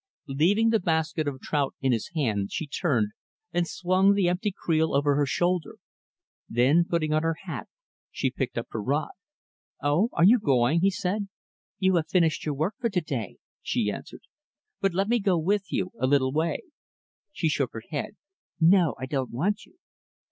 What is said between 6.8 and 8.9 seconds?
putting on her hat, she picked up her